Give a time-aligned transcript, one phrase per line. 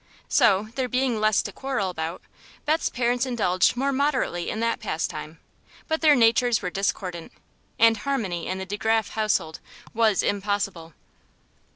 [0.29, 2.23] So, there being less to quarrel about,
[2.65, 5.39] Beth's parents indulged more moderately in that pastime;
[5.87, 7.31] but their natures were discordant,
[7.77, 9.59] and harmony in the De Graf household
[9.93, 10.95] was impossible.